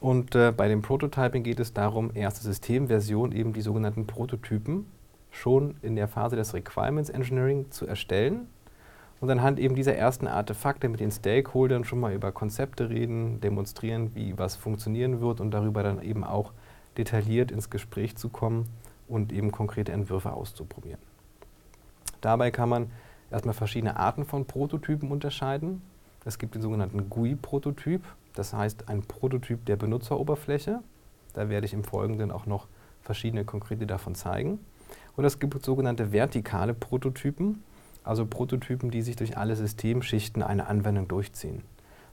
Und 0.00 0.34
äh, 0.34 0.52
bei 0.52 0.68
dem 0.68 0.82
Prototyping 0.82 1.42
geht 1.44 1.60
es 1.60 1.72
darum, 1.72 2.10
erste 2.14 2.42
Systemversion, 2.42 3.30
eben 3.32 3.52
die 3.52 3.60
sogenannten 3.60 4.06
Prototypen, 4.06 4.86
schon 5.30 5.76
in 5.82 5.96
der 5.96 6.08
Phase 6.08 6.36
des 6.36 6.54
Requirements 6.54 7.08
Engineering 7.08 7.70
zu 7.70 7.86
erstellen 7.86 8.48
und 9.20 9.30
anhand 9.30 9.60
eben 9.60 9.76
dieser 9.76 9.94
ersten 9.94 10.26
Artefakte 10.26 10.88
mit 10.88 10.98
den 10.98 11.12
Stakeholdern 11.12 11.84
schon 11.84 12.00
mal 12.00 12.12
über 12.12 12.32
Konzepte 12.32 12.90
reden, 12.90 13.40
demonstrieren, 13.40 14.14
wie 14.14 14.36
was 14.36 14.56
funktionieren 14.56 15.20
wird 15.20 15.40
und 15.40 15.52
darüber 15.52 15.84
dann 15.84 16.02
eben 16.02 16.24
auch 16.24 16.52
detailliert 16.98 17.52
ins 17.52 17.70
Gespräch 17.70 18.16
zu 18.16 18.28
kommen 18.28 18.68
und 19.08 19.32
eben 19.32 19.52
konkrete 19.52 19.92
Entwürfe 19.92 20.32
auszuprobieren. 20.32 21.00
Dabei 22.20 22.50
kann 22.50 22.68
man 22.68 22.90
erstmal 23.32 23.54
verschiedene 23.54 23.96
Arten 23.96 24.24
von 24.24 24.44
Prototypen 24.44 25.10
unterscheiden. 25.10 25.82
Es 26.24 26.38
gibt 26.38 26.54
den 26.54 26.62
sogenannten 26.62 27.10
GUI-Prototyp, 27.10 28.02
das 28.34 28.52
heißt 28.52 28.88
ein 28.88 29.02
Prototyp 29.02 29.64
der 29.66 29.76
Benutzeroberfläche. 29.76 30.80
Da 31.34 31.48
werde 31.48 31.66
ich 31.66 31.72
im 31.72 31.84
Folgenden 31.84 32.30
auch 32.30 32.46
noch 32.46 32.68
verschiedene 33.02 33.44
konkrete 33.44 33.86
davon 33.86 34.14
zeigen. 34.14 34.60
Und 35.16 35.24
es 35.24 35.38
gibt 35.38 35.62
sogenannte 35.64 36.12
vertikale 36.12 36.74
Prototypen, 36.74 37.62
also 38.04 38.26
Prototypen, 38.26 38.90
die 38.90 39.02
sich 39.02 39.16
durch 39.16 39.36
alle 39.36 39.56
Systemschichten 39.56 40.42
einer 40.42 40.68
Anwendung 40.68 41.08
durchziehen. 41.08 41.62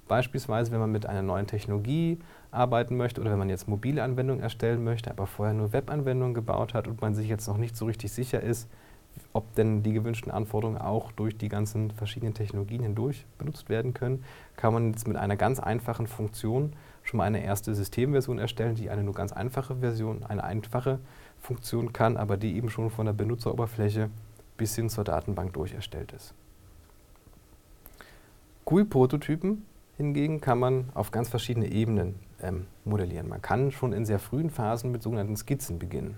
Beispielsweise, 0.07 0.71
wenn 0.71 0.79
man 0.79 0.91
mit 0.91 1.05
einer 1.05 1.21
neuen 1.21 1.45
Technologie 1.45 2.17
arbeiten 2.51 2.97
möchte 2.97 3.21
oder 3.21 3.31
wenn 3.31 3.37
man 3.37 3.49
jetzt 3.49 3.67
mobile 3.67 4.01
Anwendungen 4.03 4.41
erstellen 4.41 4.83
möchte, 4.83 5.11
aber 5.11 5.27
vorher 5.27 5.53
nur 5.53 5.71
Webanwendungen 5.71 6.33
gebaut 6.33 6.73
hat 6.73 6.87
und 6.87 6.99
man 6.99 7.13
sich 7.13 7.27
jetzt 7.27 7.47
noch 7.47 7.57
nicht 7.57 7.77
so 7.77 7.85
richtig 7.85 8.11
sicher 8.11 8.41
ist, 8.41 8.67
ob 9.33 9.53
denn 9.55 9.83
die 9.83 9.93
gewünschten 9.93 10.31
Anforderungen 10.31 10.77
auch 10.77 11.11
durch 11.11 11.37
die 11.37 11.49
ganzen 11.49 11.91
verschiedenen 11.91 12.33
Technologien 12.33 12.83
hindurch 12.83 13.25
benutzt 13.37 13.69
werden 13.69 13.93
können, 13.93 14.23
kann 14.57 14.73
man 14.73 14.91
jetzt 14.91 15.07
mit 15.07 15.17
einer 15.17 15.35
ganz 15.35 15.59
einfachen 15.59 16.07
Funktion 16.07 16.73
schon 17.03 17.17
mal 17.17 17.25
eine 17.25 17.43
erste 17.43 17.73
Systemversion 17.75 18.39
erstellen, 18.39 18.75
die 18.75 18.89
eine 18.89 19.03
nur 19.03 19.13
ganz 19.13 19.31
einfache 19.31 19.77
Version, 19.77 20.23
eine 20.23 20.43
einfache 20.43 20.99
Funktion 21.39 21.93
kann, 21.93 22.17
aber 22.17 22.37
die 22.37 22.55
eben 22.55 22.69
schon 22.69 22.89
von 22.89 23.05
der 23.05 23.13
Benutzeroberfläche 23.13 24.09
bis 24.57 24.75
hin 24.75 24.89
zur 24.89 25.03
Datenbank 25.03 25.53
durcherstellt 25.53 26.11
ist. 26.11 26.33
GUI-Prototypen 28.65 29.65
hingegen 29.97 30.41
kann 30.41 30.59
man 30.59 30.89
auf 30.93 31.11
ganz 31.11 31.29
verschiedene 31.29 31.71
Ebenen 31.71 32.15
ähm, 32.41 32.67
modellieren. 32.85 33.27
Man 33.27 33.41
kann 33.41 33.71
schon 33.71 33.93
in 33.93 34.05
sehr 34.05 34.19
frühen 34.19 34.49
Phasen 34.49 34.91
mit 34.91 35.01
sogenannten 35.01 35.35
Skizzen 35.35 35.79
beginnen. 35.79 36.17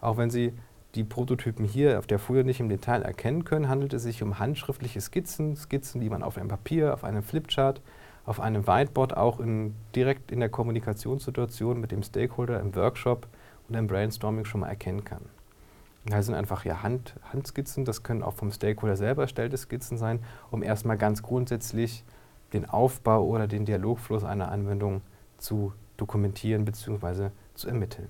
Auch 0.00 0.16
wenn 0.16 0.30
Sie 0.30 0.52
die 0.94 1.04
Prototypen 1.04 1.64
hier 1.64 1.98
auf 1.98 2.06
der 2.06 2.18
Folie 2.18 2.44
nicht 2.44 2.60
im 2.60 2.68
Detail 2.68 3.02
erkennen 3.02 3.44
können, 3.44 3.68
handelt 3.68 3.92
es 3.92 4.02
sich 4.02 4.22
um 4.22 4.38
handschriftliche 4.38 5.00
Skizzen, 5.00 5.56
Skizzen, 5.56 6.00
die 6.00 6.10
man 6.10 6.22
auf 6.22 6.38
einem 6.38 6.48
Papier, 6.48 6.94
auf 6.94 7.04
einem 7.04 7.22
Flipchart, 7.22 7.80
auf 8.24 8.40
einem 8.40 8.66
Whiteboard 8.66 9.16
auch 9.16 9.40
in, 9.40 9.74
direkt 9.94 10.30
in 10.30 10.40
der 10.40 10.48
Kommunikationssituation 10.48 11.80
mit 11.80 11.90
dem 11.90 12.02
Stakeholder 12.02 12.60
im 12.60 12.74
Workshop 12.74 13.26
oder 13.68 13.78
im 13.78 13.86
Brainstorming 13.86 14.44
schon 14.44 14.60
mal 14.60 14.68
erkennen 14.68 15.04
kann. 15.04 15.22
Das 16.06 16.26
sind 16.26 16.34
einfach 16.34 16.64
ja 16.64 16.82
Hand, 16.82 17.14
Handskizzen, 17.32 17.84
das 17.84 18.02
können 18.02 18.22
auch 18.22 18.34
vom 18.34 18.50
Stakeholder 18.50 18.96
selber 18.96 19.22
erstellte 19.22 19.56
Skizzen 19.56 19.96
sein, 19.96 20.20
um 20.50 20.62
erstmal 20.62 20.98
ganz 20.98 21.22
grundsätzlich 21.22 22.04
den 22.52 22.68
Aufbau 22.68 23.24
oder 23.24 23.46
den 23.46 23.64
Dialogfluss 23.64 24.22
einer 24.22 24.50
Anwendung 24.50 25.00
zu 25.38 25.72
dokumentieren 25.96 26.64
bzw. 26.64 27.30
zu 27.54 27.68
ermitteln. 27.68 28.08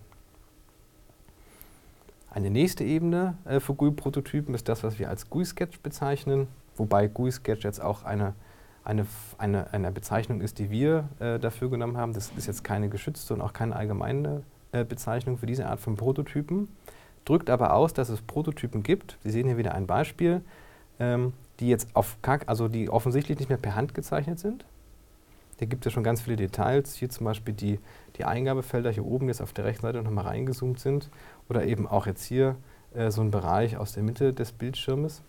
Eine 2.34 2.50
nächste 2.50 2.82
Ebene 2.82 3.38
äh, 3.44 3.60
für 3.60 3.74
GUI-Prototypen 3.74 4.56
ist 4.56 4.68
das, 4.68 4.82
was 4.82 4.98
wir 4.98 5.08
als 5.08 5.30
GUI-Sketch 5.30 5.78
bezeichnen, 5.82 6.48
wobei 6.76 7.06
GUI-Sketch 7.06 7.62
jetzt 7.62 7.80
auch 7.80 8.02
eine, 8.02 8.34
eine, 8.82 9.06
eine, 9.38 9.72
eine 9.72 9.92
Bezeichnung 9.92 10.40
ist, 10.40 10.58
die 10.58 10.68
wir 10.68 11.08
äh, 11.20 11.38
dafür 11.38 11.70
genommen 11.70 11.96
haben. 11.96 12.12
Das 12.12 12.32
ist 12.36 12.48
jetzt 12.48 12.64
keine 12.64 12.88
geschützte 12.88 13.34
und 13.34 13.40
auch 13.40 13.52
keine 13.52 13.76
allgemeine 13.76 14.42
äh, 14.72 14.84
Bezeichnung 14.84 15.38
für 15.38 15.46
diese 15.46 15.68
Art 15.68 15.78
von 15.78 15.94
Prototypen, 15.94 16.66
drückt 17.24 17.50
aber 17.50 17.72
aus, 17.72 17.92
dass 17.92 18.08
es 18.08 18.20
Prototypen 18.20 18.82
gibt. 18.82 19.16
Sie 19.22 19.30
sehen 19.30 19.46
hier 19.46 19.56
wieder 19.56 19.72
ein 19.72 19.86
Beispiel, 19.86 20.40
ähm, 20.98 21.34
die 21.60 21.68
jetzt 21.68 21.94
auf, 21.94 22.18
also 22.46 22.66
die 22.66 22.90
offensichtlich 22.90 23.38
nicht 23.38 23.48
mehr 23.48 23.58
per 23.58 23.76
Hand 23.76 23.94
gezeichnet 23.94 24.40
sind. 24.40 24.64
Da 25.58 25.66
gibt 25.66 25.86
es 25.86 25.92
schon 25.92 26.02
ganz 26.02 26.20
viele 26.20 26.36
Details. 26.36 26.94
Hier 26.94 27.10
zum 27.10 27.24
Beispiel 27.24 27.54
die, 27.54 27.78
die 28.16 28.24
Eingabefelder 28.24 28.90
hier 28.90 29.04
oben 29.04 29.28
jetzt 29.28 29.40
auf 29.40 29.52
der 29.52 29.64
rechten 29.64 29.82
Seite 29.82 30.02
nochmal 30.02 30.26
reingezoomt 30.26 30.80
sind. 30.80 31.10
Oder 31.48 31.64
eben 31.64 31.86
auch 31.86 32.06
jetzt 32.06 32.24
hier 32.24 32.56
äh, 32.94 33.10
so 33.10 33.20
ein 33.20 33.30
Bereich 33.30 33.76
aus 33.76 33.92
der 33.92 34.02
Mitte 34.02 34.32
des 34.32 34.52
Bildschirmes, 34.52 35.22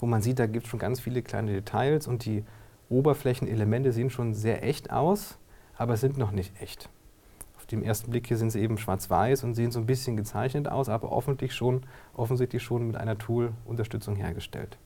wo 0.00 0.06
man 0.06 0.22
sieht, 0.22 0.38
da 0.38 0.46
gibt 0.46 0.66
es 0.66 0.70
schon 0.70 0.80
ganz 0.80 1.00
viele 1.00 1.22
kleine 1.22 1.52
Details 1.52 2.06
und 2.06 2.24
die 2.24 2.44
Oberflächenelemente 2.88 3.92
sehen 3.92 4.10
schon 4.10 4.34
sehr 4.34 4.64
echt 4.64 4.90
aus, 4.90 5.38
aber 5.76 5.96
sind 5.96 6.18
noch 6.18 6.32
nicht 6.32 6.60
echt. 6.60 6.88
Auf 7.56 7.66
dem 7.66 7.82
ersten 7.82 8.10
Blick 8.10 8.26
hier 8.26 8.36
sind 8.36 8.50
sie 8.50 8.60
eben 8.60 8.78
schwarz-weiß 8.78 9.44
und 9.44 9.54
sehen 9.54 9.70
so 9.70 9.78
ein 9.78 9.86
bisschen 9.86 10.16
gezeichnet 10.16 10.68
aus, 10.68 10.88
aber 10.88 11.12
offensichtlich 11.12 11.54
schon, 11.54 11.82
offensichtlich 12.14 12.62
schon 12.62 12.88
mit 12.88 12.96
einer 12.96 13.16
Tool-Unterstützung 13.16 14.16
hergestellt. 14.16 14.76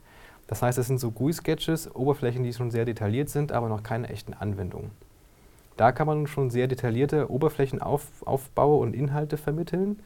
Das 0.47 0.63
heißt, 0.63 0.79
es 0.79 0.87
sind 0.87 1.01
so 1.01 1.11
GUI-Sketches, 1.11 1.95
Oberflächen, 1.95 2.43
die 2.43 2.53
schon 2.53 2.71
sehr 2.71 2.85
detailliert 2.85 3.31
sind, 3.31 3.53
aber 3.53 3.69
noch 3.69 3.83
keine 3.83 4.09
echten 4.09 4.35
Anwendungen. 4.35 4.91
Da 5.77 5.91
kann 5.91 6.07
man 6.07 6.27
schon 6.27 6.51
sehr 6.51 6.69
detaillierte 6.69 7.31
Oberflächenaufbau 7.31 8.79
und 8.79 8.95
Inhalte 8.95 9.37
vermitteln, 9.37 10.01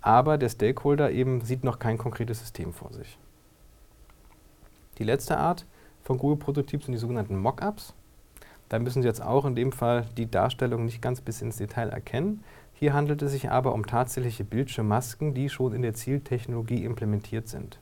aber 0.00 0.38
der 0.38 0.48
Stakeholder 0.48 1.10
eben 1.10 1.40
sieht 1.40 1.64
noch 1.64 1.78
kein 1.78 1.98
konkretes 1.98 2.38
System 2.38 2.72
vor 2.72 2.92
sich. 2.92 3.18
Die 4.98 5.04
letzte 5.04 5.38
Art 5.38 5.66
von 6.02 6.18
GUI-Prototyp 6.18 6.82
sind 6.82 6.92
die 6.92 6.98
sogenannten 6.98 7.36
Mockups. 7.36 7.94
Da 8.68 8.78
müssen 8.78 9.02
Sie 9.02 9.08
jetzt 9.08 9.22
auch 9.22 9.44
in 9.44 9.54
dem 9.56 9.72
Fall 9.72 10.06
die 10.16 10.30
Darstellung 10.30 10.84
nicht 10.84 11.00
ganz 11.00 11.20
bis 11.20 11.40
ins 11.40 11.56
Detail 11.56 11.88
erkennen. 11.88 12.44
Hier 12.74 12.92
handelt 12.92 13.22
es 13.22 13.32
sich 13.32 13.50
aber 13.50 13.74
um 13.74 13.86
tatsächliche 13.86 14.44
Bildschirmmasken, 14.44 15.34
die 15.34 15.48
schon 15.48 15.72
in 15.72 15.82
der 15.82 15.94
Zieltechnologie 15.94 16.84
implementiert 16.84 17.48
sind. 17.48 17.80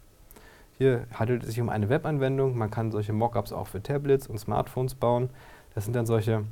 Hier 0.78 1.06
handelt 1.14 1.42
es 1.42 1.50
sich 1.50 1.60
um 1.60 1.68
eine 1.68 1.88
Webanwendung. 1.88 2.56
Man 2.56 2.70
kann 2.70 2.92
solche 2.92 3.12
Mockups 3.12 3.52
auch 3.52 3.66
für 3.66 3.82
Tablets 3.82 4.26
und 4.26 4.38
Smartphones 4.38 4.94
bauen. 4.94 5.30
Das 5.74 5.84
sind 5.84 5.96
dann 5.96 6.06
solche 6.06 6.44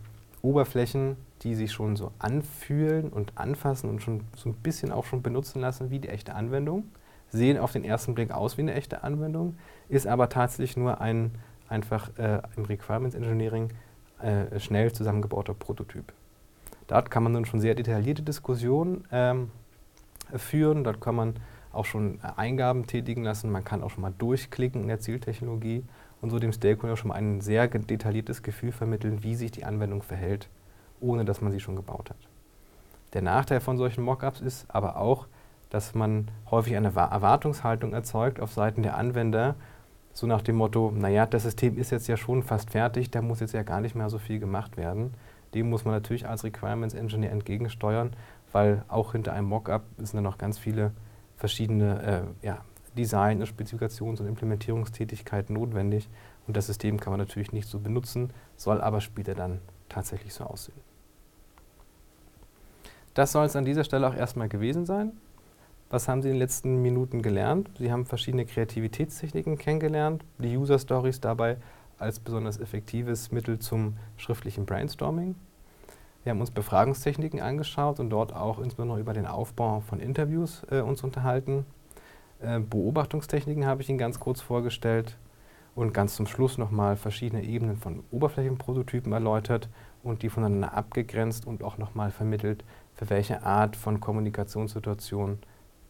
Oberflächen, 0.42 1.16
die 1.42 1.54
sich 1.54 1.72
schon 1.72 1.96
so 1.96 2.10
anfühlen 2.18 3.10
und 3.10 3.36
anfassen 3.36 3.90
und 3.90 4.02
schon 4.02 4.22
so 4.36 4.48
ein 4.48 4.54
bisschen 4.54 4.92
auch 4.92 5.04
schon 5.04 5.22
benutzen 5.22 5.60
lassen 5.60 5.90
wie 5.90 5.98
die 5.98 6.08
echte 6.08 6.34
Anwendung. 6.34 6.84
Sehen 7.30 7.58
auf 7.58 7.72
den 7.72 7.84
ersten 7.84 8.14
Blick 8.14 8.30
aus 8.30 8.56
wie 8.56 8.62
eine 8.62 8.74
echte 8.74 9.02
Anwendung, 9.02 9.56
ist 9.88 10.06
aber 10.06 10.28
tatsächlich 10.28 10.76
nur 10.76 11.00
ein 11.00 11.32
einfach 11.68 12.10
äh, 12.18 12.40
im 12.56 12.64
Requirements 12.64 13.16
Engineering 13.16 13.70
äh, 14.20 14.58
schnell 14.60 14.92
zusammengebauter 14.92 15.54
Prototyp. 15.54 16.12
Dort 16.86 17.10
kann 17.10 17.22
man 17.22 17.32
dann 17.32 17.44
schon 17.44 17.60
sehr 17.60 17.74
detaillierte 17.74 18.22
Diskussionen 18.22 19.04
ähm, 19.10 19.50
führen. 20.36 20.84
Dort 20.84 21.00
kann 21.00 21.14
man 21.14 21.34
auch 21.74 21.84
schon 21.84 22.20
Eingaben 22.36 22.86
tätigen 22.86 23.22
lassen. 23.22 23.50
Man 23.50 23.64
kann 23.64 23.82
auch 23.82 23.90
schon 23.90 24.02
mal 24.02 24.14
durchklicken 24.16 24.82
in 24.82 24.88
der 24.88 25.00
Zieltechnologie 25.00 25.84
und 26.20 26.30
so 26.30 26.38
dem 26.38 26.52
Stakeholder 26.52 26.96
schon 26.96 27.08
mal 27.08 27.16
ein 27.16 27.40
sehr 27.40 27.68
detailliertes 27.68 28.42
Gefühl 28.42 28.72
vermitteln, 28.72 29.22
wie 29.22 29.34
sich 29.34 29.50
die 29.50 29.64
Anwendung 29.64 30.02
verhält, 30.02 30.48
ohne 31.00 31.24
dass 31.24 31.40
man 31.40 31.52
sie 31.52 31.60
schon 31.60 31.76
gebaut 31.76 32.10
hat. 32.10 32.28
Der 33.12 33.22
Nachteil 33.22 33.60
von 33.60 33.76
solchen 33.78 34.02
Mockups 34.02 34.40
ist 34.40 34.66
aber 34.68 34.96
auch, 34.96 35.26
dass 35.70 35.94
man 35.94 36.30
häufig 36.50 36.76
eine 36.76 36.94
Erwartungshaltung 36.94 37.92
erzeugt 37.92 38.40
auf 38.40 38.52
Seiten 38.52 38.82
der 38.82 38.96
Anwender, 38.96 39.56
so 40.12 40.28
nach 40.28 40.42
dem 40.42 40.54
Motto, 40.54 40.92
naja, 40.94 41.26
das 41.26 41.42
System 41.42 41.76
ist 41.76 41.90
jetzt 41.90 42.06
ja 42.06 42.16
schon 42.16 42.44
fast 42.44 42.70
fertig, 42.70 43.10
da 43.10 43.20
muss 43.20 43.40
jetzt 43.40 43.52
ja 43.52 43.64
gar 43.64 43.80
nicht 43.80 43.96
mehr 43.96 44.08
so 44.08 44.18
viel 44.18 44.38
gemacht 44.38 44.76
werden. 44.76 45.12
Dem 45.54 45.68
muss 45.68 45.84
man 45.84 45.94
natürlich 45.94 46.28
als 46.28 46.44
Requirements 46.44 46.94
Engineer 46.94 47.32
entgegensteuern, 47.32 48.12
weil 48.52 48.84
auch 48.86 49.12
hinter 49.12 49.32
einem 49.32 49.48
Mockup 49.48 49.82
sind 49.98 50.14
dann 50.14 50.24
noch 50.24 50.38
ganz 50.38 50.56
viele 50.56 50.92
verschiedene 51.36 52.02
äh, 52.42 52.46
ja, 52.46 52.64
Design-, 52.96 53.42
Spezifikations- 53.44 54.20
und 54.20 54.26
Implementierungstätigkeiten 54.26 55.54
notwendig. 55.54 56.08
Und 56.46 56.56
das 56.56 56.66
System 56.66 57.00
kann 57.00 57.12
man 57.12 57.20
natürlich 57.20 57.52
nicht 57.52 57.68
so 57.68 57.78
benutzen, 57.78 58.30
soll 58.56 58.80
aber 58.80 59.00
später 59.00 59.34
dann 59.34 59.60
tatsächlich 59.88 60.34
so 60.34 60.44
aussehen. 60.44 60.78
Das 63.14 63.32
soll 63.32 63.46
es 63.46 63.56
an 63.56 63.64
dieser 63.64 63.84
Stelle 63.84 64.08
auch 64.08 64.14
erstmal 64.14 64.48
gewesen 64.48 64.84
sein. 64.84 65.12
Was 65.90 66.08
haben 66.08 66.22
Sie 66.22 66.28
in 66.28 66.34
den 66.34 66.40
letzten 66.40 66.82
Minuten 66.82 67.22
gelernt? 67.22 67.70
Sie 67.78 67.92
haben 67.92 68.06
verschiedene 68.06 68.46
Kreativitätstechniken 68.46 69.58
kennengelernt, 69.58 70.24
die 70.38 70.56
User 70.56 70.78
Stories 70.78 71.20
dabei 71.20 71.58
als 71.98 72.18
besonders 72.18 72.58
effektives 72.58 73.30
Mittel 73.30 73.60
zum 73.60 73.96
schriftlichen 74.16 74.66
Brainstorming. 74.66 75.36
Wir 76.24 76.30
haben 76.30 76.40
uns 76.40 76.50
Befragungstechniken 76.50 77.40
angeschaut 77.40 78.00
und 78.00 78.08
dort 78.08 78.34
auch 78.34 78.58
insbesondere 78.58 78.98
über 78.98 79.12
den 79.12 79.26
Aufbau 79.26 79.80
von 79.80 80.00
Interviews 80.00 80.62
äh, 80.70 80.80
uns 80.80 81.04
unterhalten. 81.04 81.66
Äh, 82.40 82.60
Beobachtungstechniken 82.60 83.66
habe 83.66 83.82
ich 83.82 83.90
Ihnen 83.90 83.98
ganz 83.98 84.18
kurz 84.18 84.40
vorgestellt 84.40 85.18
und 85.74 85.92
ganz 85.92 86.16
zum 86.16 86.26
Schluss 86.26 86.56
nochmal 86.56 86.96
verschiedene 86.96 87.44
Ebenen 87.44 87.76
von 87.76 88.02
Oberflächenprototypen 88.10 89.12
erläutert 89.12 89.68
und 90.02 90.22
die 90.22 90.30
voneinander 90.30 90.72
abgegrenzt 90.72 91.46
und 91.46 91.62
auch 91.62 91.76
nochmal 91.76 92.10
vermittelt, 92.10 92.64
für 92.94 93.10
welche 93.10 93.42
Art 93.42 93.76
von 93.76 94.00
Kommunikationssituationen 94.00 95.40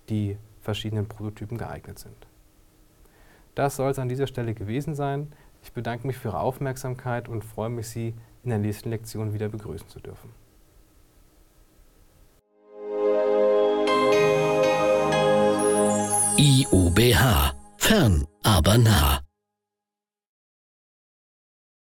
die 0.09 0.37
verschiedenen 0.63 1.07
Prototypen 1.07 1.59
geeignet 1.59 2.01
sind. 2.01 2.27
Das 3.55 3.77
soll 3.77 3.93
es 3.93 4.01
an 4.01 4.09
dieser 4.09 4.27
Stelle 4.27 4.55
gewesen 4.55 4.97
sein. 4.97 5.33
Ich 5.63 5.73
bedanke 5.73 6.09
mich 6.09 6.17
für 6.17 6.29
Ihre 6.29 6.41
Aufmerksamkeit 6.41 7.29
und 7.29 7.45
freue 7.45 7.71
mich, 7.71 7.89
Sie 7.89 8.15
in 8.45 8.51
der 8.51 8.59
nächsten 8.59 8.91
Lektion 8.91 9.33
wieder 9.33 9.49
begrüßen 9.49 9.89
zu 9.89 10.01
dürfen. 10.01 10.31
IUBH. 16.39 17.55
Fern, 17.79 18.27
aber 18.43 18.79
nah. 18.79 19.24